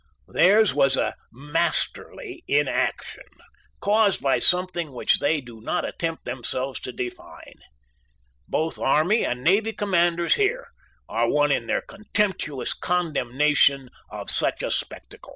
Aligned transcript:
Theirs 0.27 0.73
was 0.73 0.97
a 0.97 1.13
"masterly 1.31 2.43
inaction" 2.47 3.27
caused 3.81 4.19
by 4.19 4.39
something 4.39 4.93
which 4.93 5.19
they 5.19 5.41
do 5.41 5.61
not 5.61 5.85
attempt 5.85 6.25
themselves 6.25 6.79
to 6.79 6.91
define. 6.91 7.59
Both 8.47 8.79
army 8.79 9.23
and 9.23 9.43
navy 9.43 9.73
commanders 9.73 10.33
here 10.37 10.69
are 11.07 11.29
one 11.29 11.51
in 11.51 11.67
their 11.67 11.81
contemptuous 11.81 12.73
condemnation 12.73 13.91
of 14.09 14.31
such 14.31 14.63
a 14.63 14.71
spectacle. 14.71 15.29